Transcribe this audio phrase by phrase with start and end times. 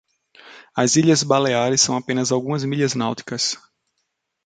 [0.75, 3.55] As Ilhas Baleares são apenas algumas milhas náuticas.